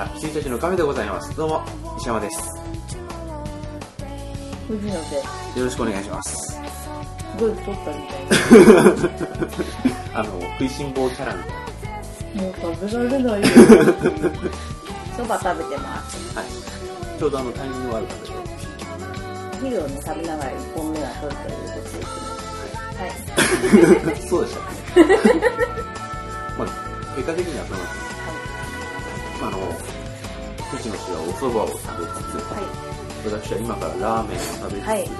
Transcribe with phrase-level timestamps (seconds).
[0.00, 1.62] した羊たちのカフェでございますどうも
[1.98, 2.60] 石山です
[4.68, 6.60] 藤野で、よろしくお願いしますす
[7.38, 8.26] ごい太ったみたい
[10.14, 11.60] あの食いしん坊キャラみたいな。
[12.42, 13.44] もう食べられない。
[15.16, 16.34] そば食べてます。
[16.34, 16.50] なはい
[17.18, 18.30] ちょうどあのタイミング悪かったで
[19.52, 22.04] お昼をね、食べながら1本目が取るということですね。
[22.98, 24.20] はい。
[24.28, 25.06] そうでしたね
[26.58, 26.68] まあ
[27.16, 28.10] 結果的にはそのまあ
[29.42, 29.56] あの
[30.70, 32.62] 藤野氏はお蕎麦を食べつつ、はい。
[33.24, 34.98] 私は今からラーメンを食べつつ、はい。
[35.00, 35.14] な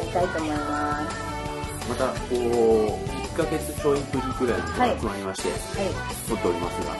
[0.00, 0.28] りたい。
[0.28, 0.48] と思い。
[0.50, 1.12] ます。
[1.88, 2.38] またこう
[3.20, 4.00] 1ヶ月ちょい。
[4.10, 4.60] ぶりぐらい。
[4.60, 4.66] に
[5.00, 5.92] 集まりまして、はい。
[6.28, 6.96] 撮っておりますが、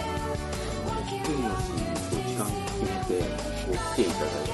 [1.09, 1.73] 藤野氏
[2.11, 3.25] と時間決めて
[3.65, 4.13] こう来てい。
[4.13, 4.45] ただい。
[4.45, 4.53] て、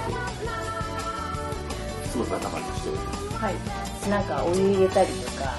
[2.08, 2.26] すごい。
[2.30, 3.26] バタバタしております。
[3.42, 3.54] はい。
[4.08, 5.50] なんかお湯入れたりとか、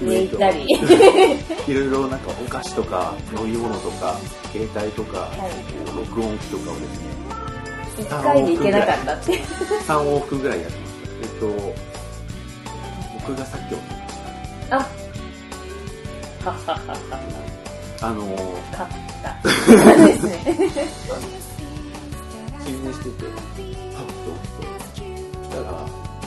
[0.00, 0.64] 上行ったり。
[1.68, 4.16] いろいろなんかお菓子とか飲み物とか
[4.52, 7.06] 携帯とか、い録音機とかをですね
[7.98, 9.32] 一回で行けなかったって。
[9.86, 11.74] 3往復ぐらいやってましたえっと
[13.28, 14.14] 僕がさっき起きまし
[14.70, 14.86] あはっ
[16.44, 16.96] はっはっは。
[18.00, 18.90] たあの ー勝っ
[19.22, 20.06] た。
[20.06, 20.32] ですね。
[22.66, 23.24] 昼寝してて
[23.94, 25.06] パッと起きて
[25.42, 25.78] そしたら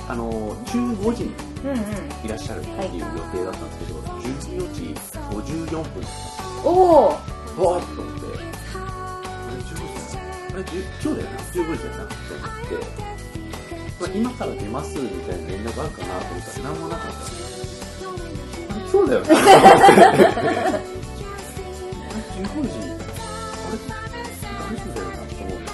[0.10, 1.49] あのー15時に。
[1.60, 4.96] いらっしゃるっていう予定だったんですけど、14時
[5.30, 6.10] 54分だったんです
[6.64, 7.08] おお。
[7.10, 8.78] わーっと思って、あ
[9.52, 10.20] れ15時だ。
[10.20, 10.24] な。
[10.54, 12.72] あれ10今日だよな、15時だよな、と思って、
[14.00, 17.18] まあ、今から出ますみたいな連絡あるかなと思ったら何もなかった。
[17.18, 18.08] んです
[18.70, 19.26] あれ今日だよな。
[19.28, 19.32] あ
[22.16, 22.96] れ15時、あ
[23.72, 23.76] れ
[24.56, 25.68] 大丈夫だよなと思って、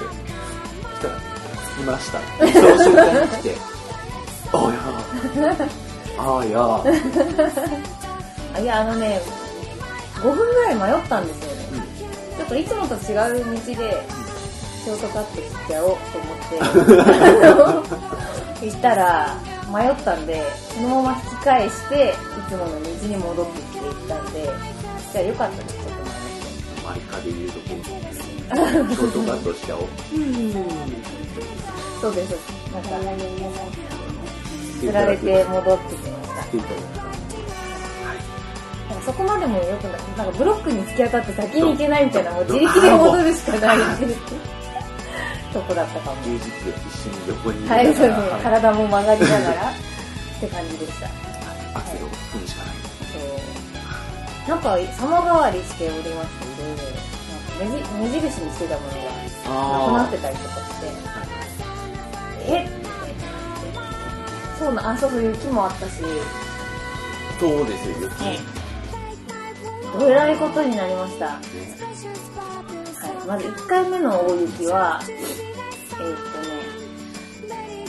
[0.95, 1.07] 来た。
[1.07, 2.17] ら、いました。
[2.19, 3.74] その瞬間に来て、
[6.17, 6.83] ああ、いやあ
[8.61, 9.21] いや、あのね、
[10.21, 11.65] 5分ぐらい迷ったんですよね。
[11.73, 11.81] うん。
[12.37, 14.05] ちょっといつもと違う道で、
[14.83, 16.63] ショートカットしちゃおうと思って、あ
[18.61, 19.35] の行ったら、
[19.73, 20.43] 迷ったんで、
[20.73, 24.49] そのまま引き返して、いつもの道に戻ってきて行ったんで、
[25.11, 26.87] じゃあよかったです、ちょっと迷って。
[26.87, 27.83] マイカで言うところ、
[28.95, 29.81] ショートカットしちゃおう。
[31.99, 32.49] そうです、そうです。
[32.73, 32.89] なんか、
[34.79, 36.43] 釣られて戻ってきました。
[36.45, 36.61] 来てい。
[38.89, 40.01] なんかそこまでもよくない。
[40.17, 44.15] なんかブロックに突き当たって先に行けないみたいな、もう自力で戻るしかないっていう
[45.53, 46.21] とこだったかも。
[46.23, 48.29] 充実で一緒に横にはい、そうですね。
[48.29, 49.73] はい体も曲がりながらっ
[50.39, 51.07] て感じでした。
[51.77, 52.75] アクセルを踏むしかない。
[52.75, 53.19] そ
[54.47, 54.49] う。
[54.49, 56.45] なんか様変わりしておりまして、
[57.65, 60.87] なんか目じ目印にしてたものがなくなってたりとかして、
[62.47, 62.84] え
[64.59, 65.91] そうな、あ、そうそう、雪もあったし、
[67.39, 68.23] そうですよ、雪。
[68.23, 68.39] はい
[69.97, 71.25] どえらいことになりました。
[71.25, 71.77] はい、ね
[73.25, 75.19] まず1回目の大雪は、えーっ
[75.97, 77.85] とね、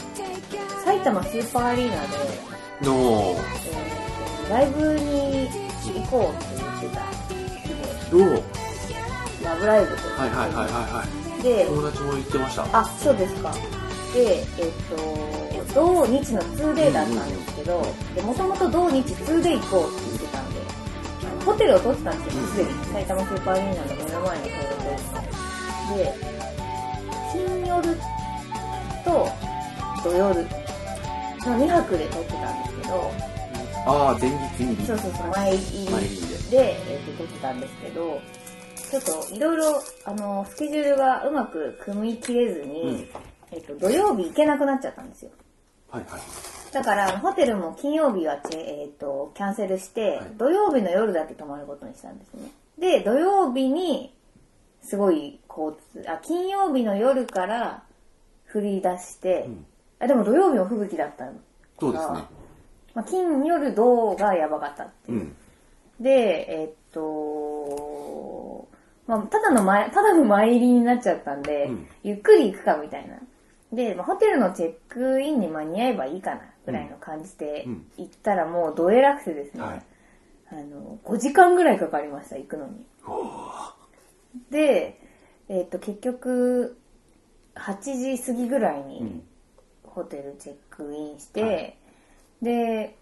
[0.85, 2.07] 埼玉スーパーアリーナで、
[2.83, 5.49] の、えーライブに
[5.93, 7.01] 行こうって言ってた
[8.09, 8.43] どう
[9.43, 10.21] ラブライブとか。
[10.21, 12.79] はいはいはいはいはでい。、友達も言ってました。
[12.79, 13.51] あ、そうですか。
[14.13, 14.45] で、えっ
[14.89, 17.81] と、土日の 2day だったんですけど、
[18.15, 20.59] で、もともと土日 2day 行こうって言ってたんで、
[21.45, 22.69] ホテルを取ってたんですよ、すでに。
[22.85, 24.49] 埼玉スーパーアリーナの目の前のホ
[25.89, 26.13] テルで、
[27.31, 27.97] 金夜
[29.05, 29.29] と
[30.03, 30.45] 土夜の
[31.57, 33.11] 2泊で取ってたんですけど、
[33.85, 34.85] ああ、前日に？
[34.85, 36.57] そうそうそう、前入りで。
[36.57, 38.19] で、えっと取ってたんですけど、
[38.75, 43.07] ちょっといろいろ、あの、スケジュールがうまく組み切れずに、うん
[43.51, 45.31] えっと、土曜日行けなくなっちゃったんですよ。
[45.89, 46.21] はいはい。
[46.73, 52.51] だから、ホテルも金曜日はえっと、キャンセルして、はい土曜日の夜だけ泊まることにしたんですね。
[52.77, 54.13] で、土曜日に、
[54.81, 57.83] すごい交通、あ、金曜日の夜から
[58.53, 59.65] 降り出して、うん
[59.99, 61.33] あ、でも土曜日も吹雪だったの。
[61.79, 62.19] そうですね。
[62.93, 65.35] まあ、金夜土がやばかったっていううん。
[65.99, 68.67] で、えっと、
[69.07, 73.17] まあ、ただの前、ただの前入りになっちゃったんで、うんゆっくり行くかみたいな。
[73.71, 79.83] で、まあ、ホテルのチェックインに間に合えばいいかな、ぐらいの感じでうん行ったらもうどえらくてですね、はい
[80.49, 82.85] あの、5時間ぐらいかかりました、行くのに。
[84.49, 84.99] で、
[85.49, 86.77] えっと、結局、
[87.55, 89.23] 8時過ぎぐらいに、うん。
[89.83, 91.77] ホテルチェックインして、
[92.41, 92.95] で、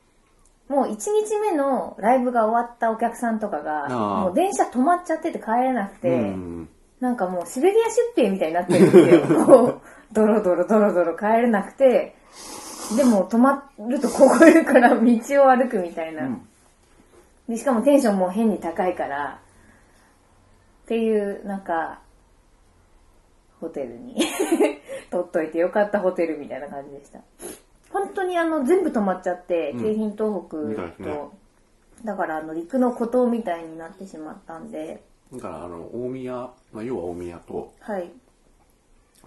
[0.69, 6.69] もう1日目のライブが終わったお客さんとかが、もう電車止まっちゃってて帰れなくて、うん。
[6.99, 7.85] なんかもうシベリア
[8.15, 9.81] 出兵みたいになってるんですよ。
[10.15, 12.15] ドロドロドロドロ帰れなくて、
[12.97, 15.03] でも止まると凍えるから 道
[15.43, 16.23] を歩くみたいな。
[16.25, 16.47] うん
[17.47, 19.39] で、しかもテンションも変に高いから、
[20.83, 21.99] っていう、なんか、
[23.61, 24.15] ホテルに
[25.09, 27.19] 取っといてよかったホテルみたいな感じでした。
[27.91, 31.33] 本当にあの、全部止まっちゃって、うん京浜東北みたいですねと、
[32.03, 35.03] だからあの、陸の孤島みたいになってしまったんで、
[35.33, 36.33] だからあの大宮、
[36.71, 38.11] まあ、要は大宮とはい。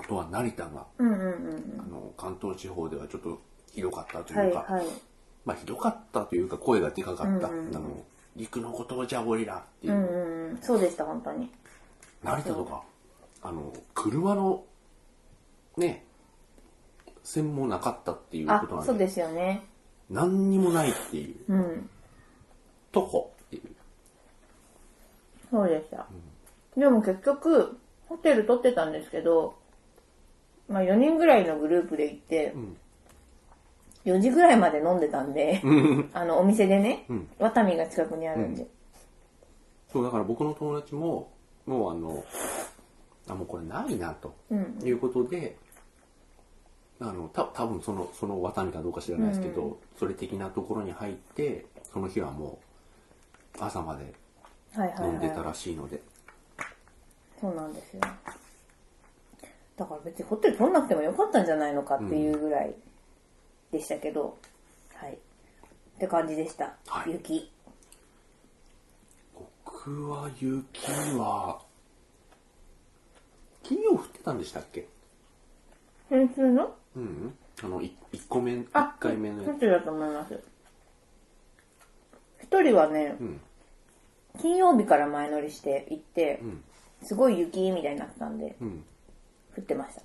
[0.01, 3.41] あとは成田がうんうんうんあの関東地方ではちょっと
[3.73, 4.39] ひどかったとうん。
[4.41, 4.87] はいいうか、はい。
[5.45, 8.05] まあひどかったというか声がでかかった、うんうんうんあの
[8.37, 10.59] 陸のことじゃおりらっていうう、んうんうん。
[10.63, 11.51] そうでした、本当に。
[12.23, 12.85] 成田とか
[13.43, 14.63] あの車の
[15.77, 16.05] ね
[17.25, 19.65] 線もなかったっていうあことなん、でそうですよね。
[20.09, 21.91] 何にもないっていううん。
[22.93, 23.63] とこっていう
[25.51, 26.07] そうでした。
[26.77, 27.77] でも結局、
[28.09, 29.57] ホテル取ってたんですけど、
[30.69, 32.77] まあ4人ぐらいのグループで行って、ん
[34.05, 38.67] 4時ぐらいまで飲んでたんで、うん あの、お店でね、うんワタミが近くにあるんで。
[39.93, 41.31] そうだから僕の友達も
[41.67, 42.23] もうあの
[43.27, 44.79] あもうこれないなとうん。
[44.85, 45.57] いうことで、
[47.01, 52.59] あのた多分そのその渡りかどうか知らないですけど、うんそれ的なところに入ってその日はも
[53.59, 54.13] う朝まで
[54.75, 55.45] はいはい飲んでたはい。
[55.47, 56.01] らしいので、
[57.41, 58.01] そうなんですよ。
[59.79, 62.75] だから別にホテル取んなくてもよかったんじゃないのかっていうぐらい
[63.71, 64.37] でしたけど、
[64.95, 65.13] はい。
[65.13, 65.17] っ
[66.01, 66.75] て感じでした。
[66.89, 67.13] はい。
[67.13, 67.49] 雪。
[69.63, 70.61] 僕は雪
[71.17, 71.61] は
[73.63, 74.89] 金曜降ってたんでしたっけ？
[76.09, 76.75] 先週の？
[76.97, 77.03] うん。
[77.03, 77.91] うんあの 1,
[78.29, 80.41] 個目1あ、回目のやホテルだと思います。
[82.43, 83.41] 一人はね、うん。
[84.41, 86.65] 金曜日から前乗りして行ってう、ん。
[87.03, 88.85] すごい雪みたいになってたんで、うん
[89.59, 90.03] 降ってました。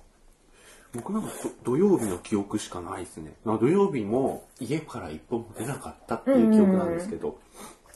[0.94, 1.28] 僕なんか
[1.64, 7.40] ど土曜日の記憶しかないですねまあ土曜日も家から一歩も出なかったっていう記憶なんですけど、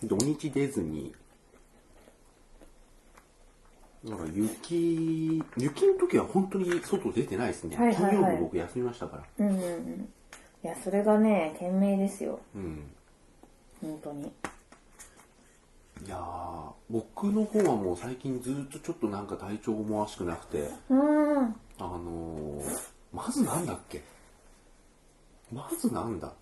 [0.03, 1.15] 土日出ずに
[4.03, 10.09] なんか雪雪の時は本当に外出てないですね、はいはいはい金曜日僕休みましたからうんうんうん。
[10.65, 12.41] いや、それがね、賢明ですよ。
[12.55, 12.83] うん
[13.81, 14.33] 本当に。
[16.07, 21.45] いやー僕の方はもう最近ずっとちょっとなんか体調思わしくなくてうーん。
[21.47, 22.79] あのー、
[23.13, 24.03] まずなんだっけ？
[25.53, 26.33] まずなんだ？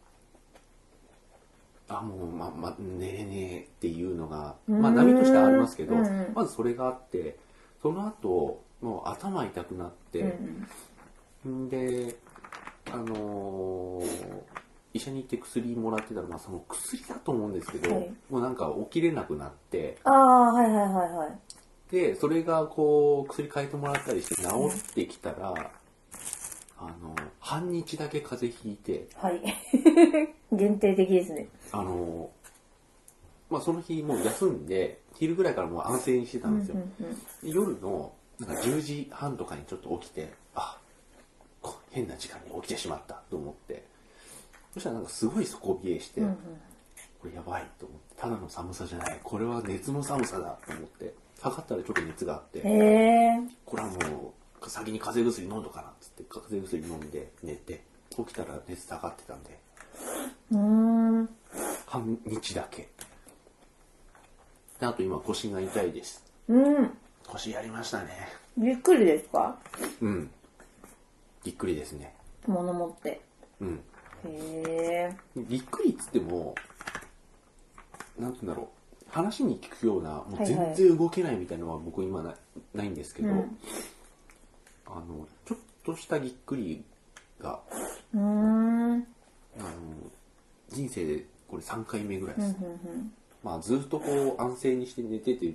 [1.89, 6.01] あ、もう、ま、ま、寝れねえっていうのが、まあ、波としてはありますけどうん。
[6.01, 7.39] うん、まずそれがあって、
[7.81, 10.39] その後、もう頭痛くなっうて、
[11.47, 11.69] んん。
[11.69, 12.17] で、
[12.93, 14.43] あのー
[14.97, 21.39] 医者に行って薬もらってたら、まあ、その薬だと思うんですけど、はいもうなんか起きれなくなって、ああ、はいはいはいはい。
[21.91, 25.55] で、それがこう、薬変えてもらったりして治ってきたら、
[26.79, 29.41] あの、半日だけ風邪ひいて、はい。
[30.53, 31.49] 限定的ですね。
[31.73, 32.31] あの、
[33.49, 36.75] まあ、その日もう休んで、昼ぐらいからもう安静にしてたんですよ。
[36.75, 40.79] うんうんで夜の、なんか10時半とかにちょっと起きて、あ、
[41.63, 43.85] こ変な時間に起きてしまったと思って、
[44.77, 46.35] そしたらなんかすごい底冷えして、うんうん。
[47.19, 53.41] これやばいと思って、ただの寒さじゃない、これは熱の寒さだと思って、測ったらちょっと熱があって、へえ。
[53.65, 59.59] これはもう先に風邪薬飲んどかなっつって風邪薬飲んで寝て起きたら熱下がってたんで
[60.53, 61.29] うーん。
[61.87, 62.91] 半日だけ。
[64.79, 66.23] であと今腰が痛いです。
[66.49, 66.99] うん。
[67.27, 68.11] 腰やりましたね。
[68.59, 69.59] びっくりですか？
[70.03, 70.31] うん。
[71.45, 72.15] びっくりですね。
[72.47, 73.23] 物持って。
[73.61, 73.81] うん
[74.25, 75.17] へえ。
[75.37, 76.55] びっくりっつっても
[78.19, 78.67] なんて言うんだろう。
[79.11, 82.35] 話に聞くようなもう全然動けないみたいなのは僕今な
[82.75, 83.59] ないんですけど、うん。
[84.87, 86.85] あのちょっとしたぎっくり
[87.41, 87.61] が
[88.15, 88.95] うーん。
[88.95, 89.07] うん
[89.59, 89.67] あの
[90.69, 92.57] 人生でこれ3回目ぐらいです。
[93.43, 95.55] まあ、ずっとこう安静にして寝てて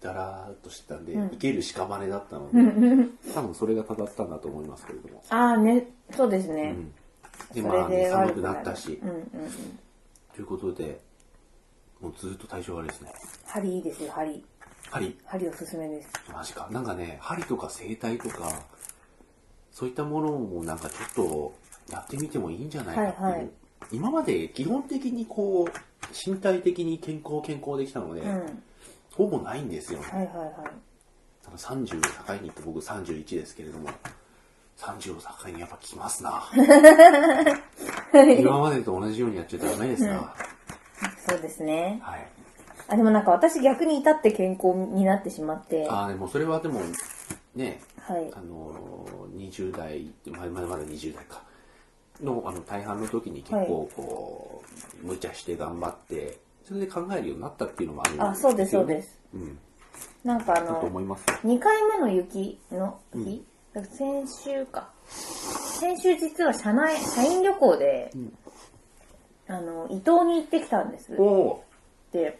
[0.00, 1.30] だらーっとしてたんで、うん。
[1.30, 6.74] 生ける屍だったので、多分それがただったんだと思いますけれども、ああね、そうですね。
[6.76, 6.92] うん、
[7.52, 9.24] でそまあ、寒くなったし、うんうんうん。
[10.34, 11.00] ということで
[12.00, 13.12] もうずっと体調悪いですね
[13.46, 14.44] 針いいですよ、針。
[14.90, 16.08] 針針おすすめです。
[16.32, 18.62] マジかなんかね針とか整体とか
[19.72, 21.54] そういったものもなんかちょっと
[21.90, 23.50] やってみてもいいんじゃないかっていう、はいはい
[23.90, 28.40] 今まで基本的にこう身体的に健康健康できたので、うん。
[28.40, 28.52] はい
[29.18, 30.28] ほぼないんですよねはいはい。
[31.44, 33.88] ただ30を境にって僕31ですけれども
[34.78, 36.44] 30を境にやっぱ来ますな
[38.38, 40.32] 今までと同じようにやっちゃダメですな、
[41.28, 42.00] そうですね。
[42.02, 42.26] はい
[42.90, 45.86] あ、でもなんか私逆に至って健康になってしまって。
[45.86, 46.80] はああでもそれはでも
[47.54, 48.32] ねい。
[48.34, 51.42] あのー20代まだまだまだ20代か
[52.22, 54.62] のあの大半の時に結構こ
[55.02, 59.18] う、無茶して頑張ってそれで考えるようになったっていうのもあるんあ、そうですそうよねです。
[59.34, 59.58] うん
[60.24, 61.24] なんかあの、思います。
[61.44, 63.40] 2回目の雪の日、だから
[63.74, 64.90] 先週か。
[65.08, 68.32] 先週実は社内、社員旅行で、ん
[69.50, 71.16] あの、伊東に行ってきたんです。
[72.12, 72.38] で、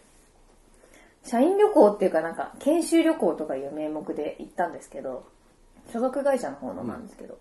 [1.23, 5.27] 社員旅行っていうかなんか、研修旅行とかいう名目で行ったんですけど、
[5.91, 7.37] 所属会社の方のなんですけど、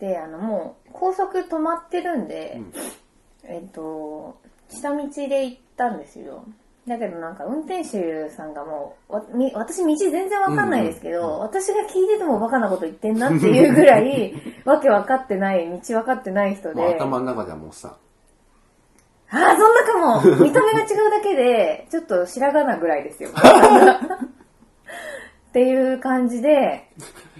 [0.00, 2.72] で、あの、もう、高速止まってるんで、ん
[3.44, 6.44] えっと、下道で行ったんですよ。
[6.86, 14.34] だけどなんか運転手さんがもう、わみ私道全然わかんないですけど、私が聞いててもバカなこと言ってんなっていうぐらい、
[14.64, 16.82] わけわかってない、道わかってない人で。
[16.82, 17.96] まあ、頭の中ではもうさ、
[19.30, 23.30] ああ、そんなかも見た目が違うだけで、ちょっと白髪なぐらいですよ。
[25.50, 26.90] っていう感じで、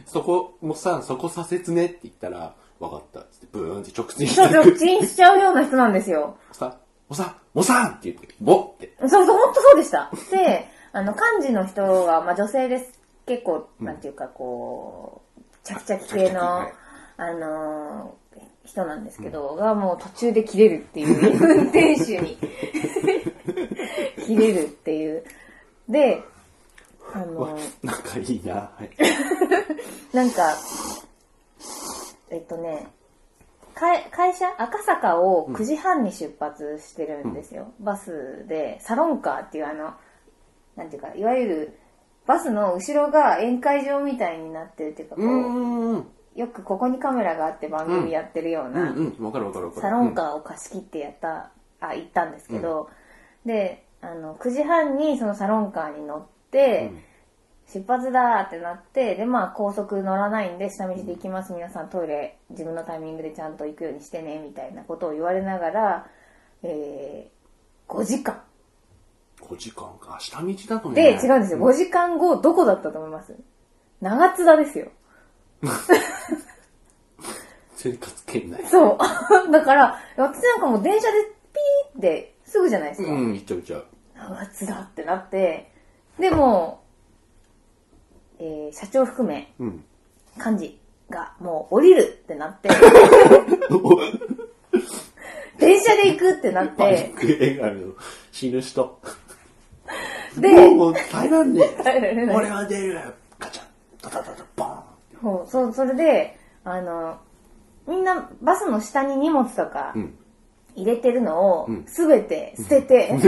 [0.06, 6.36] そこもさ、そこ左折ねって言ったら、わかったっつって、ブーンって直進しちょっとて、直進しちゃうような人なんですよ。
[6.52, 6.78] さ、
[7.12, 8.94] おさん、おさんって言って、ボって。
[9.00, 10.10] そうそう、ほんとそうでした。
[10.30, 12.98] で、あの、幹事の人が、まあ女性です。
[13.26, 16.72] 結構、なんていうか、こう、チャキチャキ系のはい、
[17.18, 18.22] あのー
[18.64, 22.38] 人なんですけど、がもう途中で切れるっていう、運転手に。
[24.24, 25.24] 切れるっていう。
[25.90, 26.22] で、
[27.12, 28.54] あのーなんかいいな。
[28.54, 28.90] はい。
[30.16, 30.56] なんか、
[32.30, 32.86] えっとね、
[33.74, 37.72] 会会社、赤坂を9時半に出発してるんですよ。
[37.80, 39.94] バスで、サロンカーっていうあの、
[40.76, 41.78] なんていうか、いわゆる、
[42.26, 46.38] バスの後ろが宴会場みたいになってるっていうか、こう。
[46.38, 48.74] よくここにカメラがあって番組やってるよううん。
[48.74, 48.94] な。
[49.80, 51.50] サロンカーを貸し切ってやった、
[51.80, 52.88] あ、行ったんですけど、
[53.44, 57.11] で、あの、9時半にそのサロンカーに乗って、うん
[57.72, 61.52] 出発だーってなって、で、まあ、高速乗らないんで、下道で行きます。
[61.52, 66.06] 皆さんトイレ、自分のタイミングでちゃんと行くようにしてね、みたいなことを言われながら、
[66.62, 68.42] えー、5時間。
[69.40, 70.18] 5時間か。
[70.20, 70.94] 下道だとね。
[71.02, 71.58] で、違うんですよ。
[71.58, 73.34] 5時間後、どこだったと思います？
[74.00, 74.88] 長津田ですよ。
[77.76, 78.64] 生活圏内。
[78.66, 78.98] そう。
[79.50, 83.10] だから、私なんかもう電車でピーってすぐじゃないですか。
[83.10, 83.84] うん、行っちゃう行っちゃう。
[84.14, 85.72] 長津田ってなって、
[86.18, 86.81] でも、
[88.44, 89.84] えー社長含め、うん。
[90.36, 90.78] 幹事
[91.10, 92.68] がもう降りるってなって、
[95.58, 97.92] 電車で行くってなっパニてッ、ク映画の
[98.32, 98.98] 死ぬ人。
[100.38, 102.26] で、もう耐えらんね耐えられえ。
[102.26, 102.98] な い俺は出る。
[103.38, 103.66] ガチャン。
[104.00, 105.46] タタタタボーン。
[105.46, 107.18] そうそうそれで、あの、
[107.86, 110.14] みんなバスの下に荷物とかうん。
[110.74, 113.08] 入れてるのをうんすべて捨てて、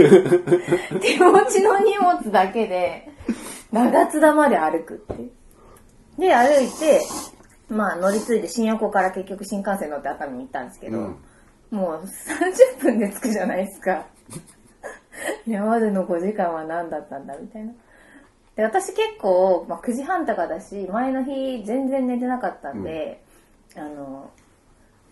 [0.99, 3.07] 手持ちの荷物だけで
[3.71, 5.31] 長津田まで歩くっていう。
[6.19, 7.01] で、歩いて、
[7.69, 11.15] まあ乗り継いで新横から結局新幹線乗って熱海に行ったんですけど、うん
[11.71, 14.05] もう30分で着くじゃないですか。
[15.47, 17.73] 山での5時間は何だったんだみたいな。
[18.55, 23.23] で、私結構、まあ、9時半とかだし、前の日全然寝てなかったんで、
[23.75, 24.29] あの、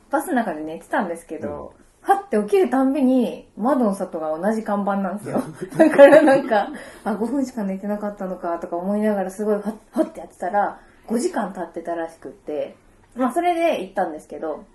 [0.10, 1.74] バスの中で寝てたんですけど、
[2.04, 5.42] はって起きるたんびに窓の外が同じ看板なんですよ。
[5.78, 6.70] だからなんか、
[7.04, 12.76] あ、5分しか寝てなかったのかとか思いながらすごいはっはってやってたら、5時間経ってたらしくって、
[13.16, 14.66] まあそれで行ったんですけど、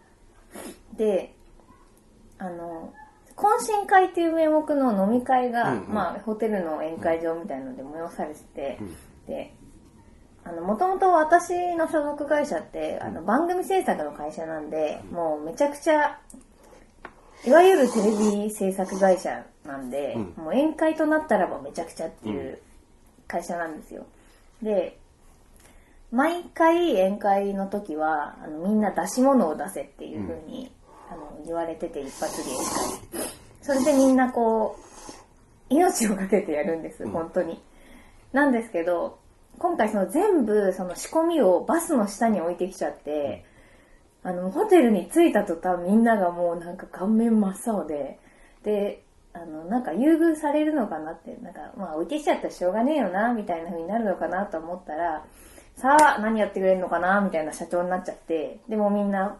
[0.96, 1.34] で、
[2.38, 2.92] あの、
[3.36, 5.94] 懇親会っていう名目の飲み会が、うんうん。
[5.94, 8.96] まあホテルの宴会場みたいので催されてて、うん。
[9.26, 9.54] で、
[10.44, 16.18] あの、もともと私の所属会社って、あの、番組制作の会社なんで、もうめちゃくちゃ、
[17.46, 18.10] いわゆるテレ
[18.44, 22.58] ビ制作会社なんで、うんもう宴会となったらばめちゃくちゃっていう
[23.26, 24.06] 会社なんですよ。
[24.62, 24.98] で、
[26.10, 30.72] 毎回宴会の時は、あの、みんな出し物を出せっていう風に、
[31.10, 32.80] あの、言われてて一発芸しか
[33.12, 33.18] り。
[33.62, 37.62] それでみんなこう、命をかけてやるんです、うん本当に。
[38.32, 39.18] なんですけど、
[39.58, 43.44] 今回その全部その仕込みをバスの下に置いてきちゃって、
[44.28, 48.18] あの、ホテルに着いた途端みんながもうなんか顔面真っ青で、
[48.62, 55.24] で、あの、なんか優遇されるのかなって、なんか、まあ置いてきちゃったらしょうがねえよな、みたいな風になるのかなと思ったら、
[55.76, 59.38] さあ、何やってくれるのかな、みたいな社長になっちゃって、でもみんな、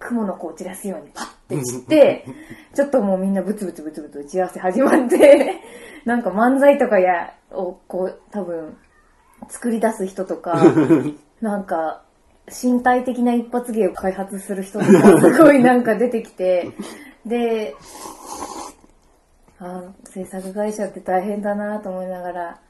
[0.00, 2.24] 雲の子を散らすようにパッて散って、
[2.74, 5.60] ちょっともうみんなブツブツブツブツ打ち合わせ始まって、
[6.04, 8.76] なんか漫才とかや、をこう、多分、
[9.48, 10.60] 作り出す人とか、
[11.40, 12.02] なんか、
[12.48, 16.70] 身体的な一発芸を開発する人とか、すごいなんか出てきて、
[17.24, 17.74] で、
[19.58, 22.60] あー制作会社って大変だなと思いながら、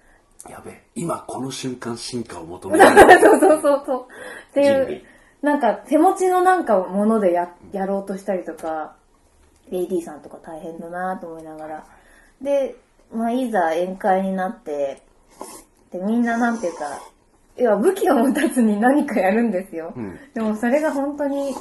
[0.48, 0.82] やべえ。
[0.94, 2.84] 今この瞬間進化を求める。
[3.20, 4.06] そうそうそうそう。
[4.50, 5.02] っていう
[5.42, 8.94] なんか手持ちのなんかものでややろうとしたりとか、
[9.70, 11.84] AD さんとか大変だなと思いながら。
[12.40, 12.76] で、
[13.12, 15.02] まあいざ宴会になって、
[15.90, 17.00] で、みんななんていうか、
[17.56, 19.92] 要は武器を持たずに何かやるんですよ。
[19.96, 20.18] うん。
[20.34, 21.54] でもそれが本当に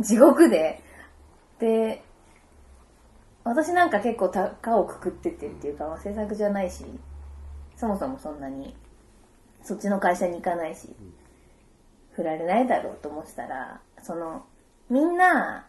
[0.00, 0.82] 地獄で、
[1.58, 2.02] で、
[3.44, 6.84] 私なんか結構高をくくっててっていうか、まあ制作じゃないし、
[7.76, 8.76] そもそもそんなに、
[9.62, 10.94] そっちの会社に行かないし、
[12.12, 14.44] 振られないだろうと思ってたら、その、
[14.90, 15.66] みんな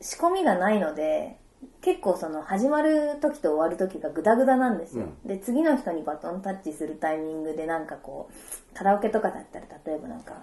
[0.00, 1.39] 仕込みがないので、
[1.82, 5.06] 結構その始まる時と終わる時がグダグダなんですよ。
[5.24, 10.42] で、次の人にバトンタッチするタイミングでなんかこう、カラオケとかだったら例えばなんか、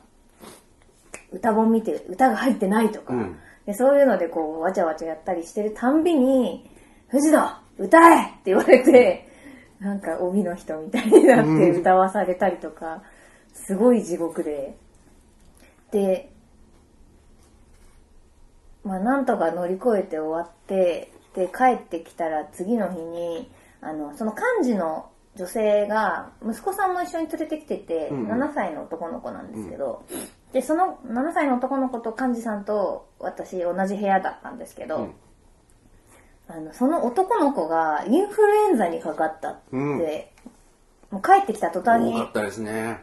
[1.31, 6.71] 歌本見て歌が入ってないとか、うんでそういうのでこうわちゃわちゃやったりしてるたんびに
[7.09, 9.27] 「藤野歌え!」って言われて
[9.79, 13.03] なんか帯の人みたいになって歌わされたりとか
[13.53, 14.77] すごい地獄で
[15.91, 16.31] で
[18.87, 23.49] まあなんとか乗り越えて終わってで帰ってきたら次の日に
[23.81, 28.43] あのその幹事の女性が息子さんも一緒に連れてきてて、うんうん。
[28.43, 30.03] 7歳の男の子なんですけど、
[30.51, 35.13] でその7歳の男の子と幹事さんと私同じ部屋だったんですけど、うん。
[36.49, 39.99] あのその男の子がインフルエンザにかかったって、うん。
[41.11, 42.17] もう帰ってきた途端に。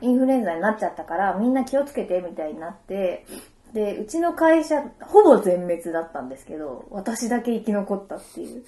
[0.00, 3.24] インフルエンザになっちゃったからみんな気をつけてみたいになって
[3.74, 8.64] でうちの会社ほぼ全滅だったんですけど私だけ生き残ったっていう。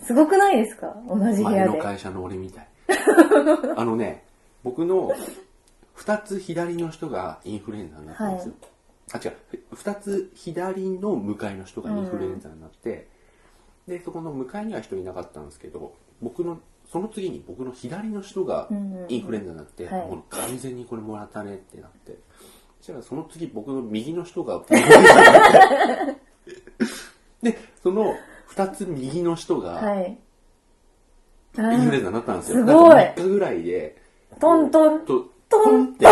[0.00, 0.96] すごくないですか？
[1.08, 1.76] 同じ部前屋で。
[1.78, 2.68] の会社の俺みたい。
[3.76, 4.24] あのね、
[4.62, 5.12] 僕の
[5.94, 8.54] 二つ左の人がインフルエンザになったんですよ。
[9.12, 9.36] あ、違う。
[9.74, 13.08] 二つ左の向かいの人がインフルエンザになって、
[13.86, 16.58] で、そこの向かいには人いなかったんですけど、僕の、
[16.90, 19.12] その次に僕の左の人がうんうんうん。
[19.12, 20.06] インフルエンザになって、はい。
[20.08, 22.16] もう完全にこれもらったねってなって、そ
[22.84, 24.62] したらその次僕の右の人が
[27.42, 28.14] で、その
[28.46, 30.18] 二つ右の人が、はい。
[31.56, 32.58] あインフルエンーザになったんですよ。
[32.58, 32.94] すごい。
[32.94, 33.96] なんか3日ぐらいで、
[34.38, 36.06] トントンと、トトンンって。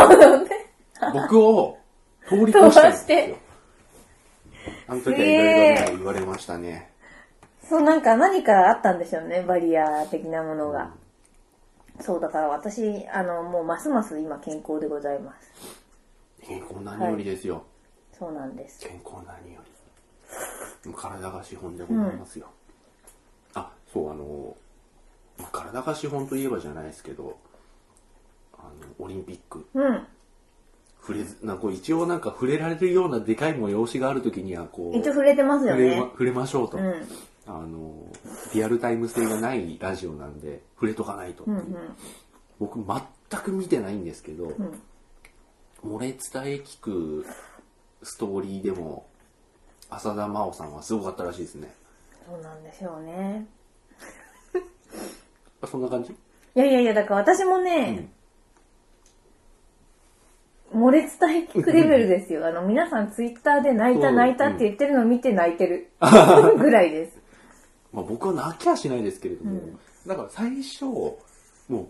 [1.12, 1.76] 僕を
[2.26, 3.36] 通り越したんですよ。
[4.88, 6.90] あの時はいろいろね言われましたね。
[7.68, 10.94] そうなんか何かあったんでしょうねバリア的なものが、
[12.00, 15.81] そうだから私あのもうますます今健康でございます
[16.46, 17.64] 健康何よりですよ。
[18.18, 19.60] そうなんです健康何よ
[20.84, 20.92] り。
[20.94, 22.46] 体が資本でございますよ。
[23.54, 24.56] あ、そう、あの、
[25.38, 27.36] まあ体が資本といえばじゃないですけど、
[28.58, 30.06] あの、オリンピック、うん
[31.00, 36.78] 触れず、なんか一応なんか触れられるようなでかい催しがある時にはこう、一応触れてますよ触れまね触れましょうと。
[36.78, 36.94] うん
[37.44, 37.92] あの、
[38.54, 41.50] リアルタイム性がないラジオなんで、触れとかないとう。
[41.50, 41.76] うんうん
[42.60, 44.80] 僕全く見てないんですけど、ん
[45.84, 46.16] 漏れ伝え
[46.64, 47.26] 聞く
[48.02, 49.06] ストーリーでも、
[49.90, 51.72] 浅田真央さんはすごかったらしいですね。
[52.26, 53.46] そうなんでしょうね。
[55.60, 56.12] あ そんな感じ？
[56.12, 56.16] い
[56.58, 58.08] やいやいやだから私もね、
[60.74, 61.10] 漏れ伝
[61.44, 62.46] え聞くレベルですよ。
[62.46, 65.90] あの皆さんツイッターで泣いた泣いたって言ってるのを見て泣いてる
[66.58, 67.18] ぐらいです。
[67.92, 69.60] まあ、僕は泣きはしないですけれども、
[70.06, 71.18] だから最初、も
[71.68, 71.88] う、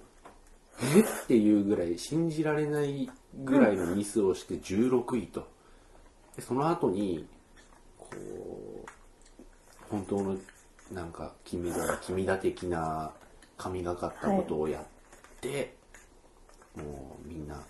[0.96, 1.00] え？
[1.00, 3.10] っていうぐらい信じられない
[3.44, 5.48] ぐらいのミスをして16位と。
[6.36, 7.26] でその後に、
[7.98, 8.88] こう、
[9.90, 10.36] 本当の
[10.92, 13.12] なんか君だ、君だ的な
[13.56, 14.84] 神がかったことをやっ
[15.40, 15.74] て、
[16.76, 17.60] もうみんな、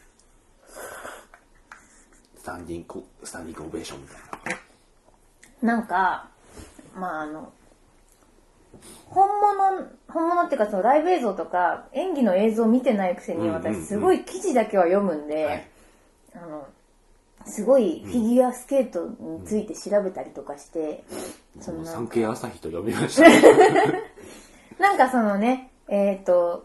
[2.36, 4.16] スタンディング、スタンディングオベーションみたい
[5.62, 5.76] な。
[5.76, 6.28] なんか
[6.94, 7.52] まああの
[9.10, 15.68] 本物本物っていうかそのライブ映像とか演技の映像を見てないくせに私すごい記事だけは読むんで、はい。
[16.34, 16.66] あの
[17.44, 21.04] すごいフィギュアスケートについて調べたりとかして、
[21.60, 23.28] その産経朝日と呼びました。
[24.78, 26.64] なんかそのねえっ、と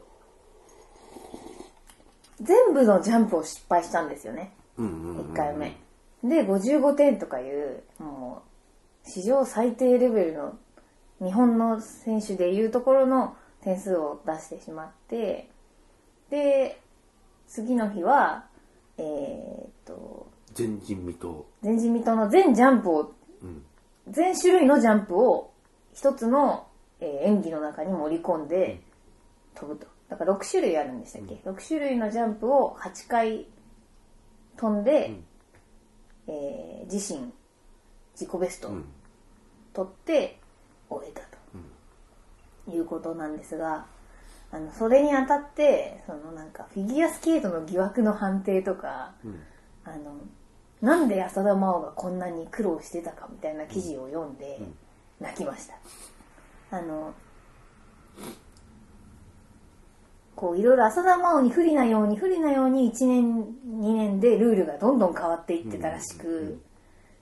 [2.41, 4.53] 全部のジャンプを失敗したんですよね。
[4.77, 5.75] うんうんうん1回目。
[6.23, 8.43] で55点とかいうも
[9.05, 10.57] う史上最低レベルの
[11.23, 15.49] 日本の選手でいうところの点数を出してしまって
[16.29, 16.79] で
[17.47, 18.45] 次の日は
[18.97, 20.27] えっ、と
[20.57, 21.45] 前人未到。
[21.61, 23.63] 前人未到の全ジャンプをうん。
[24.09, 25.51] 全種類のジャンプを
[25.93, 26.67] 一つの、
[26.99, 28.81] えー演技の中に盛り込んで
[29.53, 33.47] 飛ぶとだから6種類あるんでしたっけ、6種類のジャンプを8回
[34.55, 35.13] 飛んで、
[36.27, 37.31] えー自身
[38.13, 38.71] 自己ベスト。
[39.73, 40.39] 取って
[40.89, 43.85] 終えたと、いうことなんですが
[44.51, 49.39] あのそれにあたってそのなんかフィギュアスケートの疑惑の判定とか、うん。
[49.87, 50.17] あの
[50.81, 54.59] なんで浅田真央がこんなに苦労してたかみたいな記事を読んで
[55.19, 57.13] 泣きました、あの
[60.35, 66.61] こういろいろ浅田真央に不利なように不利なように1年2年でルールがどんどん変わっていってたらしく、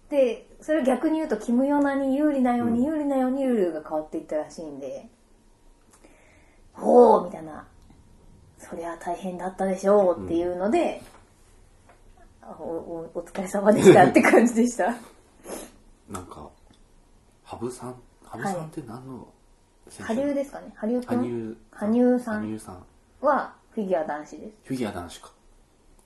[0.10, 2.86] でそれを逆に言うとキム・ヨナに有利なように、うん。
[2.86, 5.08] 有利なようにルールが変わっていったらしいんで
[6.73, 7.67] ほうみたいな。
[8.58, 11.04] そりゃ大変だったでしょうっていうので、
[12.41, 14.95] おおお疲れ様でしたって感じでした。
[16.10, 16.49] なんか
[17.43, 17.95] 羽生さん？
[18.23, 19.28] 羽生さんって何の
[19.88, 20.13] 選手？
[20.15, 20.73] 羽生ですかね。
[20.75, 21.58] 羽生く羽ん。
[21.69, 22.41] 生羽生さん。
[22.41, 22.84] 羽生さん。
[23.21, 24.54] はフィギュア男子です。
[24.63, 25.32] フィギュア男子か。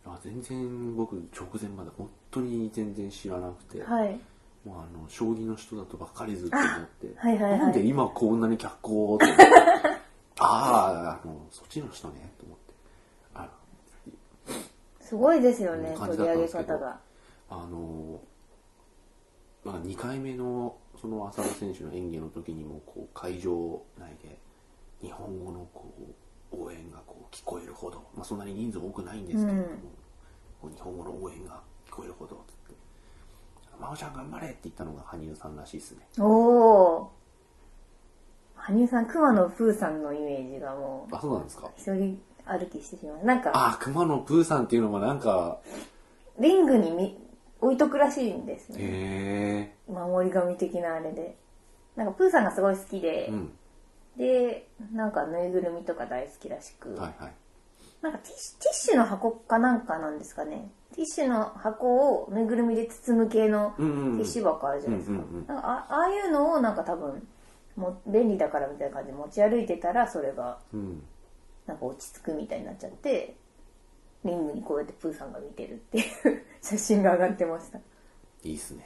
[0.05, 4.19] あ全然僕直前まで本当に全然知らなくて、はい
[4.65, 6.69] もうあの将棋の人だとばっかりずっと思っ
[7.01, 7.59] て、はいはいはい。
[7.59, 9.25] なんで今こんなに脚光をって
[10.39, 12.73] あああのそっちの人ねと思って。
[13.35, 13.49] あ
[14.99, 16.99] すごいですよね取り上げ方が。
[17.49, 18.21] あの、
[19.63, 24.37] まあ、2回目のその浅田選手の演技の時にもこう会場内で
[25.01, 25.91] 日本語のこ
[26.51, 29.67] う応援がこう聞こえるほど、まあ、そんなに人数多くないんですけれども、
[30.63, 30.71] うん。
[30.73, 32.35] 日本語の応援が聞こえるほど。
[32.47, 32.58] つって
[33.79, 36.07] 「真央ちゃん頑張れ!」って言ったのが羽生さんらしいですね。
[36.19, 37.11] おお
[38.55, 41.69] 羽生さん熊野プーさんのイメージがもうあそうなんですか。
[41.77, 45.59] 一人歩きしてしまうなんかあ熊野プーさんっていうのもなんか
[46.39, 47.17] リングにみ
[47.61, 48.77] 置いとくらしいんですね。
[48.79, 51.37] へ守り神的なあれで。
[51.95, 53.27] なんかプーさんがすごい好きで。
[53.27, 53.51] え、うん。
[54.17, 57.33] でなんかぬいぐるみとか大好きらしく、はいはい
[58.01, 58.35] なんかティッ
[58.73, 60.71] シュの箱かなんかなんですかね。
[60.95, 65.11] ティッシュの箱をぬいぐるみで包む系のティッシュ箱あるじゃないです
[65.47, 67.27] か,、かあああいうのをなんか多分
[67.75, 71.03] も便利だからみたいな感じで持ち歩いてたらそれがうん。
[71.67, 73.35] なんか落ち着くみたいになっちゃって
[74.25, 77.77] リングにこうやってプーさんが見てるっていう 写真が上がってました。
[78.43, 78.83] いいっすね。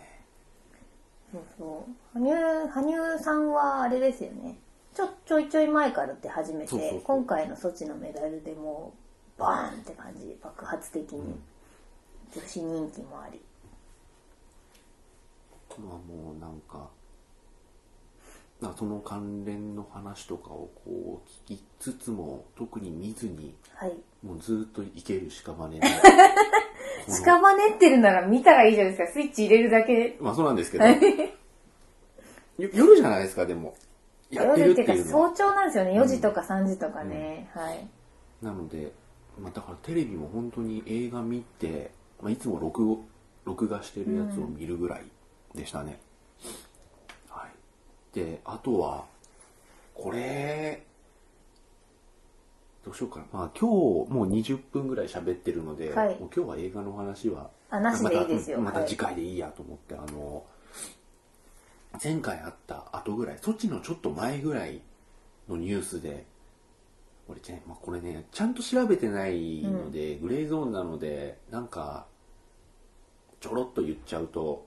[1.31, 2.19] そうそう。
[2.19, 4.59] 羽生羽生さんはあれですよね。
[4.93, 9.02] ちょちょいちょい前からって初めて今回のソチのメダルでもう
[9.43, 11.39] バーンって感じで爆発的に。
[12.35, 13.39] 女子人気もあり、
[15.77, 16.89] まあもうなんか
[18.77, 23.93] その関連の話とかをこう聞きつつも特に見ずにはい。
[24.25, 25.79] もうずっといける屍 の
[27.07, 29.13] 屍ってるなら見たらいいじゃないですか。
[29.13, 29.93] スイッチ入れるだけ。
[29.95, 30.85] でまあそうなんですけど。
[30.85, 30.95] よ
[32.57, 33.75] 夜じゃないですかでも。
[34.29, 34.93] やってる夜っいうのは。
[34.93, 35.99] ってていうか早朝なんですよね。
[35.99, 37.87] 4時とか3時とかね、はい。
[38.41, 38.93] なので、
[39.39, 41.91] まあ、だからテレビも本当に映画見て、
[42.21, 43.01] まあ、いつも録画
[43.45, 45.03] 録画してるやつを見るぐらい
[45.53, 45.99] でしたね、
[47.29, 48.15] はい。
[48.15, 49.05] であとは
[49.93, 50.83] これ
[52.85, 53.25] どうしようかな。
[53.31, 56.07] まあ今日もう20分ぐらい喋ってるので、はい。
[56.19, 58.59] もう今日は映画の話はあなしでいいですよ。
[58.61, 58.89] また,、はい。
[58.89, 60.43] 次回でいいやと思ってあの
[62.01, 64.81] 前回あった後ぐらいそっちのちょっと前ぐらい
[65.47, 66.25] のニュースで
[67.27, 72.05] 俺ね、まあ、これねちゃんと調べてないので、グレーゾーンなのでなんか
[73.39, 74.65] ちょろっと言っちゃうと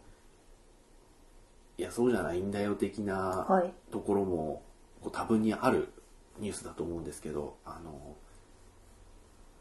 [1.78, 3.72] いやそうじゃないんだよ的なはい。
[3.92, 4.62] ところも
[5.02, 5.88] こう多分にある
[6.38, 8.16] ニュースだと思うんですけどあの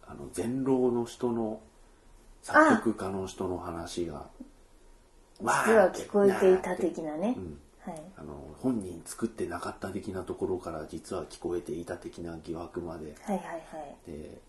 [0.08, 1.62] あの全老の人の
[2.42, 4.28] 作曲家の人の話が
[5.40, 7.36] 実は聞こえていた的なね。
[7.38, 8.02] う、んはい。
[8.18, 13.16] あの本人作ってなかった的なところから実は聞こえていた的な疑惑まで。
[13.22, 13.58] はいはいは
[14.08, 14.12] い。
[14.12, 14.42] で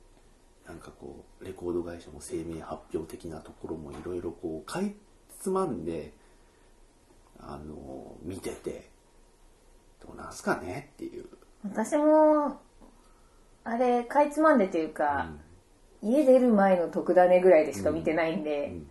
[0.67, 4.95] なんかこうレコード会社も声明発表的なところもいろいろこうかい
[5.39, 6.13] つまんで
[7.39, 8.91] あの見てて
[10.05, 11.27] どうなんすかねっていう、
[11.63, 12.61] 私も
[13.65, 15.41] あれかいつまんでといううか、ん。
[16.03, 18.91] 家出る前の特ダネぐらいでしか見てないんで、うん。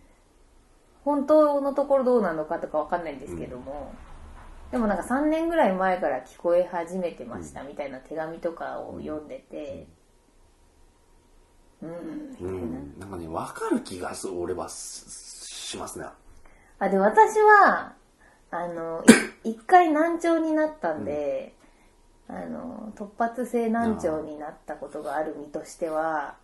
[1.04, 3.94] 本当のところどうなのかとかわかんないんですけども、
[4.70, 9.86] でもなんか3年ぐらい前から聞こえ始めてましたみたいな手紙とかを読んでて。
[11.82, 11.96] うん、な、
[12.40, 15.26] うん、なんかね分かる気がする俺はし
[15.66, 16.06] しますね。
[16.78, 17.94] あで私は
[18.50, 19.04] あの
[19.44, 21.54] い一回難聴になったんで、
[22.28, 26.36] あの突発性難聴になったことがある身としては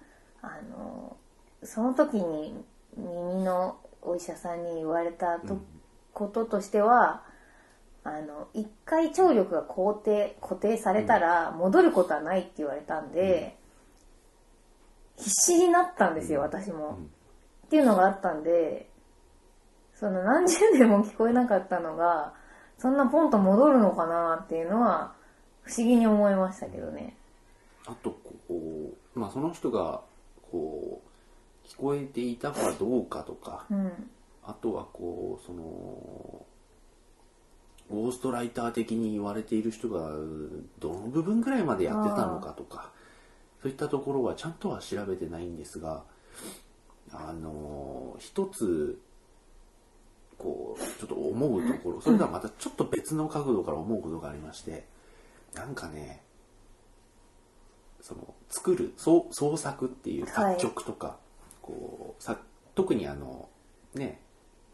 [0.43, 1.17] あの
[1.63, 2.55] その時に
[2.97, 5.59] 耳のお医者さんに言われたと、
[6.13, 7.23] こととしては
[8.05, 13.57] あの一回聴力が固定固定されたら戻ることはないって言われたんで、
[15.17, 16.97] 必死になったんですよ私も。
[16.99, 17.05] うん。
[17.05, 18.87] っていうのがあったんで
[19.95, 22.35] その何十年も聞こえなかったのが
[22.77, 25.15] そんなポンと戻るのかなっていうのは
[25.63, 27.17] 不思議に思いましたけどね。
[27.87, 30.03] あとこう、まあ、その人が
[30.51, 31.01] こ
[31.65, 34.11] う聞こえていたかどうかとかうん、
[34.45, 36.45] あとはこうその
[37.93, 40.13] ゴーストライター的に言われている人が
[40.79, 42.91] どの部分ぐらいまでやってたのかとか
[43.61, 46.03] そういったところはちゃんとは調べてないんですが
[47.13, 48.99] あの一つ
[50.39, 54.87] こうちょっと思うところそれとはまたちょっと別の角度から思うことがありまして
[55.55, 56.23] なんかね
[58.01, 61.19] その作る創創作っていう作曲とか、
[61.61, 62.37] こうさ
[62.75, 63.49] 特にあの
[63.95, 64.21] ね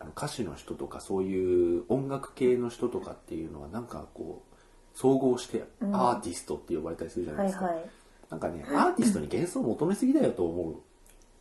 [0.00, 7.84] あの歌手の人とかそういう音楽系の人とかっていうのはなんかこう総合してうんアーティストって呼ばれたりするじゃないですか、はいはい。
[8.30, 10.80] なんかねアーティストに幻想を求めすぎだよと思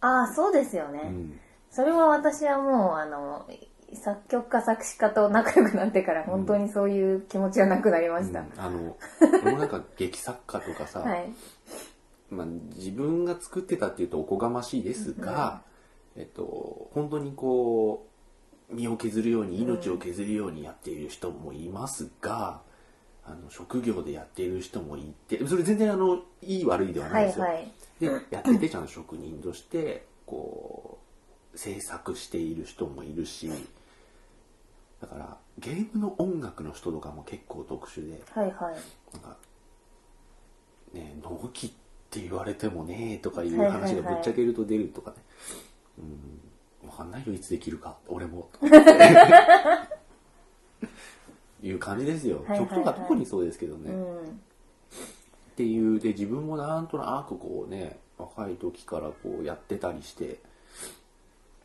[0.01, 1.01] ああ、そうですよう、ね。
[1.05, 1.39] うん、
[1.71, 3.47] それは私はもう、あの、
[3.93, 8.41] 作曲家作詞家と仲良くなってから本当にそういう気持ちはなくなりました。
[8.41, 8.97] うんあの
[9.43, 11.31] 俺もなんか劇作家とかさ、はい。
[12.29, 15.61] まあ、自分が作ってたっていうとおこがましいですが、
[16.17, 18.06] えっと、本当にこう
[18.69, 22.61] 身を削るように命を削るようにやっている人もいますが、
[23.25, 27.53] あの職業でやっている人もいてそれ全然あのいい悪いではなですよ、はい
[28.01, 28.21] いはい。
[28.21, 30.97] でやっててちゃんと職人としてこ
[31.53, 33.49] う制作している人もいるし
[35.01, 38.75] だからゲームの音楽の人とかも結構特殊ではいはい。
[39.13, 39.37] なんか
[40.93, 41.69] ね納期っ
[42.09, 45.17] て言われてもねとかいうはいはいはい話がぶっちゃけると出るとかね、
[45.99, 46.39] うん
[46.87, 47.97] 分かんないよいつできるか。
[48.07, 48.49] 俺も。
[48.59, 49.87] と か
[51.61, 52.69] いう感じですよ、はいはいはい。
[52.69, 54.17] 曲とか特にそうですけどね、うん。
[54.17, 54.23] っ
[55.55, 60.39] ていうで自分もなんとなくこうね若い時からこうやってたりして。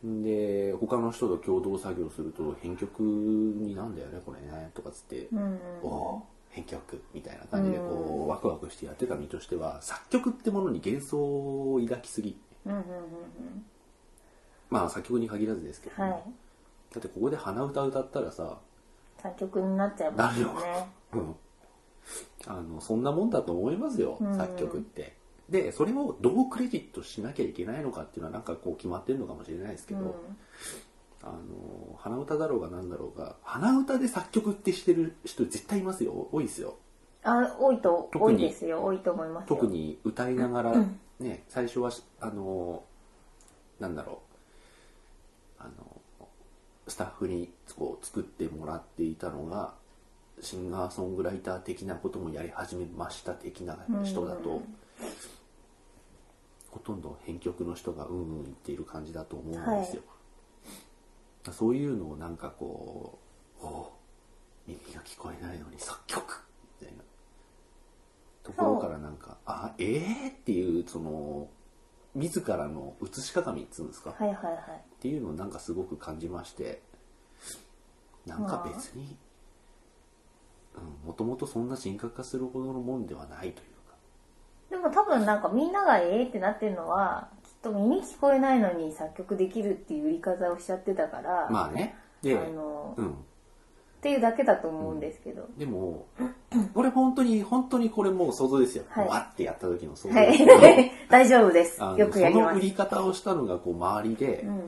[0.05, 5.61] で他の人と共同作業すると編曲になんだよねこれねとかつって、うんうん。
[5.85, 12.39] おお編曲みたいな感じでこう、ワクワクしてやってた身としては作曲ってものに幻想を抱きすぎ。
[12.67, 12.85] うんうんうん
[14.73, 16.13] まあ作曲に限らずですけどはい。
[16.13, 16.19] だ
[16.99, 18.59] ってここで鼻歌歌ったらさ、
[19.23, 20.89] 作曲になっちゃいますよなるね。
[21.13, 21.35] うん、
[22.47, 25.17] あのそんなもんだと思いますよ、うん作曲って
[25.49, 30.13] でそれをどうクレジットしなきゃいけないのかっていうのはなんかこう決まってるのかもしれないですけど、うん。
[31.23, 36.79] あの鼻歌だろうがなんだろうが鼻歌で作曲ってしてる人絶対いますよ多いですよ
[37.23, 38.83] あ、多いと、多特にいですよ。
[38.83, 39.57] 多いと思いますよ。
[39.57, 42.83] 特に歌いながらうんね最初はしあの
[43.79, 44.32] なんだろう
[46.89, 49.75] スタッフにこう作ってもらっていたのが
[50.41, 54.63] シンガーソングライター的なこともやり始めました的な人だと、うん。
[56.71, 60.03] ほとんど編曲の人がうんうん言っている感じだと思うんですよ、
[61.53, 63.19] そういうのをなんかこ
[63.63, 63.85] うおう
[64.67, 66.43] 耳が聞こえないのに作曲
[66.81, 67.05] みたいな
[68.43, 71.49] ところからなんかあええっていうその
[72.15, 75.01] 自らの映し鏡っつうんですか、っはいはいはい。
[75.01, 76.83] ていうのをなんかすごく感じまして
[78.27, 79.17] なんか別に
[81.05, 83.53] もともとそんな神格化するほどのもんではないという
[83.91, 83.97] か。
[84.71, 91.97] でも多分なんかみんながええってなってるのは、きっと耳聞こえないのに作曲できるっていう売り方をしちゃってたから、まあね。
[92.23, 93.17] で、あの、っうん
[94.03, 95.49] ていうだけだと思うんですけど。
[95.57, 96.07] でも
[96.75, 100.91] これ本当に本当にこれもう想像ですよ、はいわってやった時の想像はですけど、い。
[101.09, 101.93] 大丈夫ですあ。
[101.93, 102.45] のよくやります。
[102.49, 104.67] その売り方をしたのがこう周りで、うんうん。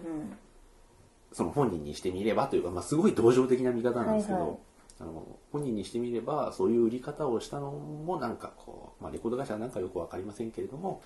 [1.33, 4.59] その本人にしてみればというか、まあ、すごい同情的な見方なんですけど、はいはい
[5.01, 11.03] あの本人にしてみればそういう売り方をしたのもなんかこう、まあ、レコード会社はなんかよく分かりませんけれども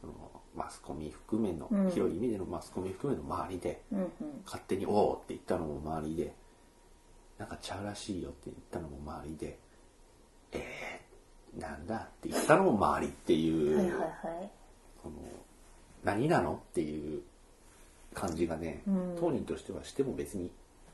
[0.00, 0.14] その
[0.54, 4.08] マスコミ含めの、うん広い意味でのマスコミ含めの周りでうんうん。
[4.44, 6.34] 勝手に「おお!」って言ったのも周りで
[7.38, 9.58] なんかちゃうらしいよって言ったのも周りで
[10.52, 14.06] えー、なんだって言ったのも周りっていう、はいはいは
[14.42, 14.50] い。
[15.02, 15.16] この
[16.04, 17.22] 何なのっていう
[18.14, 19.16] 感じがね、うん。
[19.20, 20.50] 当人としてはしても別に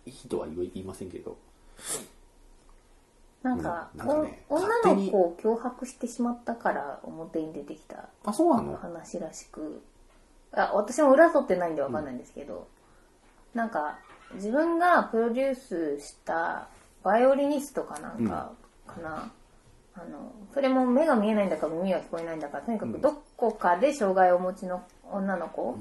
[0.06, 1.36] いいとは言いませんけど。
[3.42, 8.76] なんか、うんなんかねお女の子を脅迫してしまったから表に出てきたあそうなの？
[8.76, 9.82] 話らしく。
[10.52, 12.68] あ私も裏取ってないんでわかんないんですけど、
[13.54, 13.98] なんか
[14.34, 16.68] 自分がプロデュースした
[17.02, 18.52] バイオリニストかなんか
[18.86, 19.32] かな、
[19.94, 22.92] あのそれも目が見えないんだか耳が聞こえないんだかとにかうん。
[22.94, 25.76] くどこかで障害をお持ちの女の子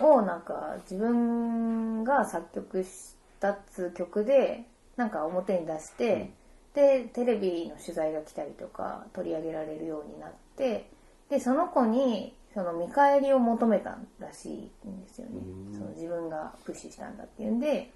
[0.00, 0.06] うん。
[0.06, 4.64] をなんか自分が作曲したっつう曲で
[4.96, 6.30] なんか表に出して、
[6.74, 10.88] でテレビの取材が来たりとか取り上げられるようになって
[11.28, 15.40] でその子にその見返りを求めたらしいんですよね。
[15.68, 15.72] うん。
[15.72, 17.92] その自分がプッシュしたんだっていうんで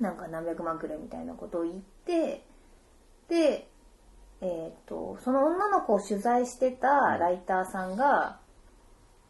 [0.00, 1.74] なんか何百万くれみたいなことを言っ
[2.06, 2.44] て
[3.28, 3.68] で、
[4.40, 8.38] えー、とその女の子を取材してたライターさんが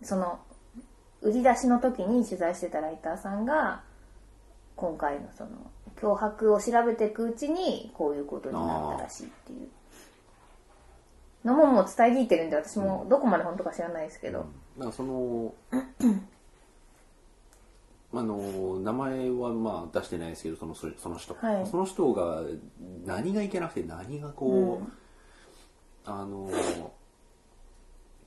[0.03, 0.41] その
[1.23, 3.83] 売り出しの時に取材してたライターさんが
[4.77, 5.51] 今回のその
[5.97, 9.69] 脅迫を調べていくうちにこういうことになったらしいっていう
[11.49, 14.47] のももう伝え聞いてるんで、私もどこまで本当か知らないですけど。
[14.77, 15.55] だからその
[18.15, 21.67] あの名前はまあ出してないですけどそのそその人、はい。
[21.67, 22.43] その人が
[23.05, 24.91] 何がいけなくて何がこう、
[26.05, 26.51] あの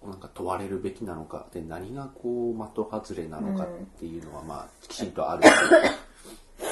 [0.04, 3.68] なんか問われるべきなのかで何がこう的外れなのかっ
[4.00, 5.60] ていうのはまあきちんとあるし、なん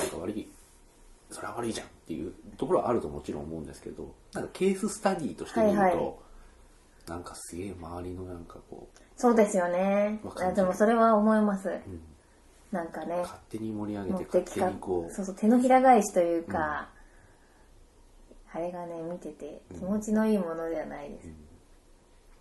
[0.10, 0.48] か悪い
[1.30, 6.14] それは悪いじゃんっていうところはあるともちろん思うんですけどなんかケーススタディとして見ると、はいはい
[7.10, 10.22] なんかすげえ周りのなんかこうそうですよね。
[10.24, 11.70] わでもそれは思います。
[11.70, 11.82] ん。
[12.72, 15.14] なんかね、勝手に盛り上げ持て勝手にこう。
[15.14, 16.88] そうそう手のひら返しというか、
[18.54, 21.28] あれがね見てて気持ちのいいものではないです、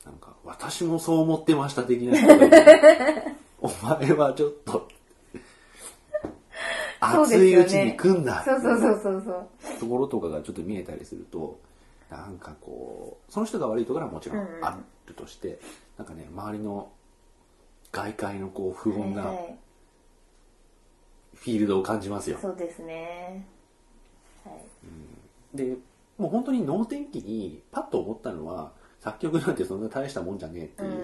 [0.04, 2.16] なんか私もそう思ってました的な。
[2.16, 3.24] 人がいて
[3.60, 4.88] お前はちょっと
[7.00, 7.46] そうですよね。
[7.46, 9.32] 熱いうちに来んなそうそうそうそうそ
[9.76, 9.78] う。
[9.80, 11.58] ところとかがちょっと見えたりすると
[12.10, 14.64] なんかこうその人が悪いところはもちろんうんうん。
[14.64, 15.58] あるとして、
[15.96, 16.90] なんかね周りの
[17.92, 19.56] 外界のこう不穏なはいはい。
[21.34, 23.46] フィールドを感じますよ、そうですね。
[24.44, 25.56] はい。
[25.56, 25.76] で
[26.18, 30.98] もう本当に能天気にパッと思ったのは作曲なんてそんな大したもんじゃねえっていう、うん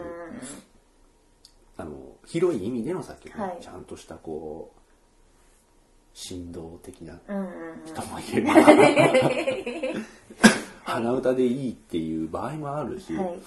[1.76, 1.90] あの
[2.26, 3.58] 広い意味での作曲、ねはい。
[3.60, 4.80] ちゃんとしたこう
[6.16, 7.48] 振動的なうんうん
[7.94, 8.54] とも言えば
[10.84, 13.38] 鼻歌でいいっていう場合もあるし、うんはい。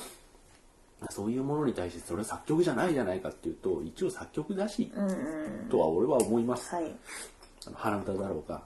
[1.10, 4.91] そういうものに対してそれ作曲じゃないじゃないかっていうと一応作曲だし、
[5.69, 6.91] とは俺は思います、はい。
[7.76, 8.63] 鼻歌だろうか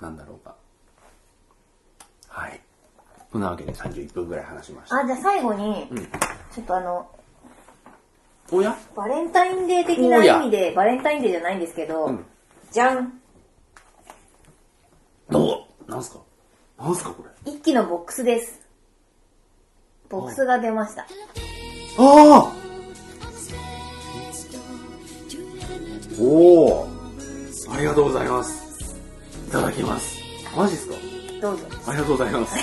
[0.00, 0.54] なんだろうか。
[2.28, 2.60] はい。
[3.30, 4.98] そんなわけで31分ぐらい話しました。
[4.98, 5.98] あじゃあ最後に、うん。
[5.98, 7.08] ちょっとあの
[8.50, 8.76] おや？
[8.94, 12.24] バレンタインデー的な意味でバレンタインデーじゃないんですけど、うん。
[12.70, 13.18] じゃん。
[15.30, 15.90] どう？
[15.90, 16.20] なんすか？
[16.82, 17.52] なんすかこれ。
[17.52, 18.60] 一機のボックスです。
[20.08, 21.02] ボックスが出ました。
[21.02, 21.06] あ
[21.98, 22.52] あ
[26.20, 26.88] おお
[27.70, 28.96] ありがとうございます。
[29.48, 30.18] いただきます。
[30.56, 30.94] マジっすか？
[31.40, 31.64] どうぞ。
[31.86, 32.56] ありがとうございます。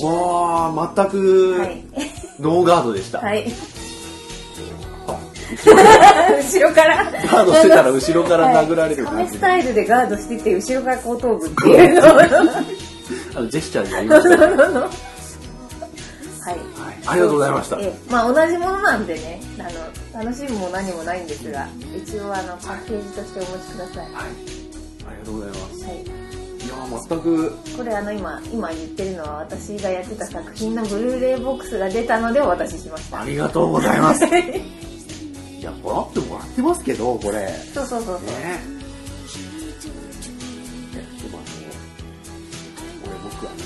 [0.04, 1.84] わあ全くはい。
[2.38, 3.52] ノーガードでした、はい。
[5.06, 5.18] あ
[6.42, 7.04] 後ろから。
[7.04, 9.32] ガードしてたら後ろから殴られるカ感じ。
[9.32, 12.00] で、メスタイルでガードしてて後ろから後頭部っていう。
[12.00, 12.06] の
[13.34, 14.46] あのジェスチャーでやりました、は
[16.52, 16.56] い、
[17.06, 17.76] ありがとうございました。
[17.80, 19.40] ええまあ同じものなんでね。
[19.58, 19.64] あ
[20.18, 23.96] の楽しむも何もないんですが一応あのパッケージとしてお持ちください。
[23.98, 24.26] はい、あ
[25.12, 25.84] りがとうございます。
[25.84, 26.02] はい。
[26.02, 26.06] い
[26.68, 27.58] やー全く。
[27.76, 33.20] これあの今今言ってるのは私がやってた作品のブルーレイボックスが出たのでお渡ししました。
[33.20, 34.24] ありがとうございます
[35.62, 37.38] いやもらってもらってますけどこれ。
[37.38, 38.34] ねそうそうそうそう、でも
[41.38, 41.46] あの
[43.00, 43.62] これ僕はね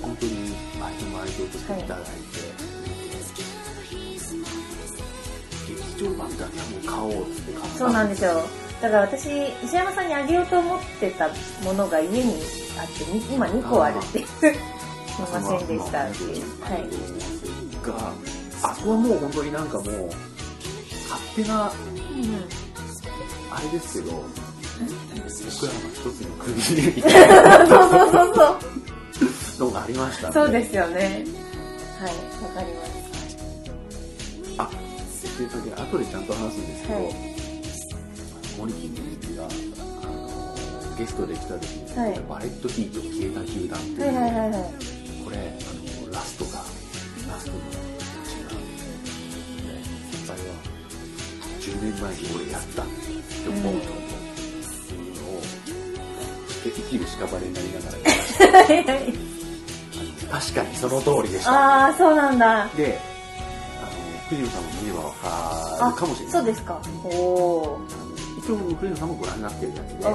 [0.00, 0.32] 本当に
[0.78, 2.12] 毎度毎度としていただいて、
[5.66, 8.40] 劇場版だけはもう買おうって買ったそうなんですよ。
[8.80, 9.26] だから私
[9.64, 11.28] 石山さんにあげようと思ってた
[11.64, 12.36] ものが家に
[12.78, 14.52] あってに今2個あるっていうすい
[15.18, 16.62] ませんでしたっていう。
[16.62, 16.88] はい。
[17.84, 18.12] が
[18.62, 20.10] あこはもう本当になんかもう
[21.08, 21.72] 勝手なうん。
[23.50, 27.66] あれですけど僕らの一つの区切りみたいな。
[27.66, 28.58] そうそうそう。
[29.58, 31.24] そうのがありましたんそうですよね。
[31.98, 32.12] はい
[32.44, 32.98] わかります
[34.58, 34.70] あ
[35.36, 37.14] という時後でちゃんと話すんですけど、はい。
[38.58, 42.20] モニキンがあのゲストで来た時に、はい。
[42.28, 44.97] バレットヒート消えた球団っていう、はいはいはいはい
[52.00, 53.82] 前に俺やったって思うと思うっ
[54.86, 58.46] ていうのをして生きる屍になりながら言いました。
[58.46, 59.28] はいはい
[60.30, 61.50] 確かにその通りでした。
[61.52, 62.68] ああそうなんだ。
[62.76, 62.98] で
[63.80, 63.90] あの
[64.28, 66.32] 藤野さんも見ればわかるかもしれない。
[66.32, 66.82] そうですか。
[67.04, 67.80] おお
[68.38, 70.06] 一応藤野さんもご覧になってるやつで。
[70.06, 70.10] あ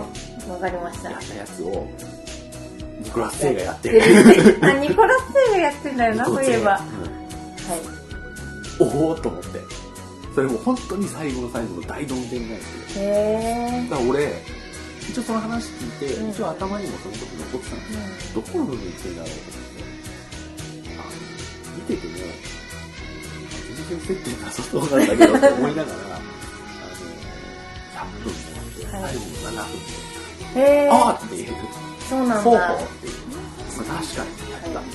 [0.54, 1.10] わかりました。
[1.10, 1.88] やったやつを
[3.00, 4.60] ニコラス・セイがやってやる。
[4.62, 6.72] あニコラス・セイがやってんだよな そういえば。
[6.74, 6.80] は
[8.80, 8.88] うん。
[8.88, 9.60] おおと思って
[10.34, 12.62] それも本当に最後の最後の大どんでん返し
[12.96, 14.42] いへえだから俺
[15.10, 16.30] 一応その話聞いて、うん。
[16.30, 17.86] 一応頭にもその時残ってたんで
[18.20, 19.84] すよ、どこの部分言ってんだろうと思って。
[21.76, 22.14] 見てても
[23.76, 25.98] 全然接点なさそうなんだけどって思いながら
[28.00, 31.54] あの100分終わって、はい最後の7分で、ああっていう
[32.10, 32.36] そうなんだ。
[32.42, 32.58] ほうっ
[33.02, 33.14] ていう、
[33.78, 34.86] まあ、確かにやった、はい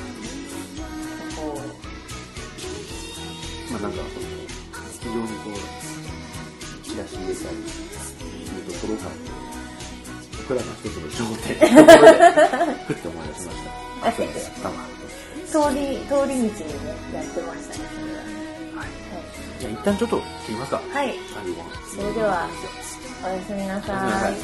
[3.70, 3.98] まあなんか
[5.08, 7.64] 非常にこうチラシ入れたりい
[8.60, 9.08] うところが
[10.36, 11.24] 僕らの一つの焦
[11.58, 12.18] 点のところで
[12.86, 14.08] ふって思い出しました。
[14.08, 14.74] あそうだったわ
[15.48, 16.52] 通り、通り道にね、
[17.14, 17.84] やってましたね、
[18.76, 18.86] はい。
[19.58, 20.80] じゃあ一旦ちょっと切りますか。
[20.80, 21.00] それは。
[21.00, 21.14] はい。
[21.16, 21.64] 35分。
[21.90, 22.48] それでは、
[23.24, 24.34] おやすみなさい。